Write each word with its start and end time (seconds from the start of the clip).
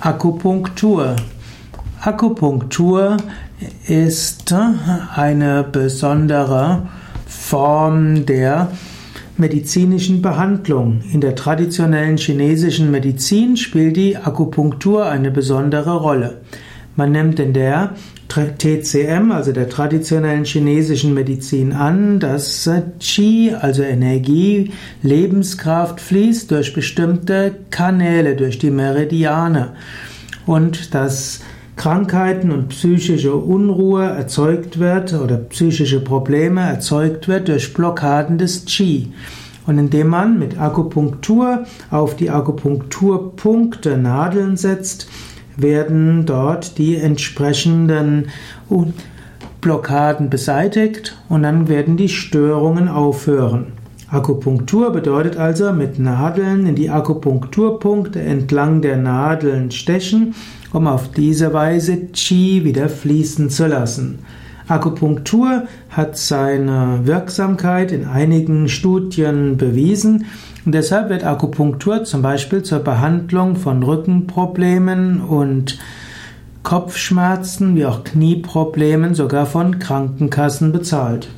Akupunktur. 0.00 1.16
Akupunktur 2.00 3.16
ist 3.88 4.54
eine 5.16 5.64
besondere 5.64 6.88
Form 7.26 8.24
der 8.24 8.70
medizinischen 9.36 10.22
Behandlung. 10.22 11.00
In 11.12 11.20
der 11.20 11.34
traditionellen 11.34 12.16
chinesischen 12.16 12.92
Medizin 12.92 13.56
spielt 13.56 13.96
die 13.96 14.16
Akupunktur 14.16 15.06
eine 15.06 15.32
besondere 15.32 15.96
Rolle. 15.96 16.42
Man 16.98 17.12
nimmt 17.12 17.38
in 17.38 17.52
der 17.52 17.94
TCM, 18.28 19.30
also 19.30 19.52
der 19.52 19.68
traditionellen 19.68 20.44
chinesischen 20.44 21.14
Medizin 21.14 21.72
an, 21.72 22.18
dass 22.18 22.68
Qi, 22.98 23.54
also 23.54 23.84
Energie, 23.84 24.72
Lebenskraft 25.04 26.00
fließt 26.00 26.50
durch 26.50 26.72
bestimmte 26.74 27.54
Kanäle, 27.70 28.34
durch 28.34 28.58
die 28.58 28.72
Meridiane 28.72 29.74
und 30.44 30.92
dass 30.92 31.38
Krankheiten 31.76 32.50
und 32.50 32.70
psychische 32.70 33.36
Unruhe 33.36 34.04
erzeugt 34.04 34.80
wird 34.80 35.14
oder 35.14 35.36
psychische 35.36 36.00
Probleme 36.00 36.62
erzeugt 36.62 37.28
wird 37.28 37.46
durch 37.46 37.74
Blockaden 37.74 38.38
des 38.38 38.64
Qi. 38.64 39.12
Und 39.68 39.78
indem 39.78 40.08
man 40.08 40.36
mit 40.36 40.58
Akupunktur 40.58 41.64
auf 41.92 42.16
die 42.16 42.30
Akupunkturpunkte 42.30 43.96
Nadeln 43.96 44.56
setzt, 44.56 45.06
werden 45.60 46.24
dort 46.24 46.78
die 46.78 46.96
entsprechenden 46.96 48.28
Blockaden 49.60 50.30
beseitigt 50.30 51.16
und 51.28 51.42
dann 51.42 51.68
werden 51.68 51.96
die 51.96 52.08
Störungen 52.08 52.88
aufhören. 52.88 53.72
Akupunktur 54.10 54.90
bedeutet 54.90 55.36
also 55.36 55.72
mit 55.72 55.98
Nadeln 55.98 56.64
in 56.66 56.74
die 56.74 56.88
Akupunkturpunkte 56.88 58.20
entlang 58.20 58.80
der 58.80 58.96
Nadeln 58.96 59.70
stechen, 59.70 60.34
um 60.72 60.86
auf 60.86 61.10
diese 61.10 61.52
Weise 61.52 62.06
Qi 62.14 62.64
wieder 62.64 62.88
fließen 62.88 63.50
zu 63.50 63.66
lassen. 63.66 64.20
Akupunktur 64.68 65.66
hat 65.88 66.16
seine 66.16 67.00
Wirksamkeit 67.04 67.90
in 67.90 68.04
einigen 68.04 68.68
Studien 68.68 69.56
bewiesen 69.56 70.26
und 70.64 70.72
deshalb 70.72 71.08
wird 71.08 71.24
Akupunktur 71.24 72.04
zum 72.04 72.20
Beispiel 72.20 72.62
zur 72.62 72.80
Behandlung 72.80 73.56
von 73.56 73.82
Rückenproblemen 73.82 75.22
und 75.22 75.78
Kopfschmerzen 76.62 77.76
wie 77.76 77.86
auch 77.86 78.04
Knieproblemen 78.04 79.14
sogar 79.14 79.46
von 79.46 79.78
Krankenkassen 79.78 80.72
bezahlt. 80.72 81.28